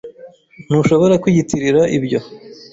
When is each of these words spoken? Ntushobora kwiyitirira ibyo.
Ntushobora 0.67 1.19
kwiyitirira 1.23 1.81
ibyo. 1.97 2.19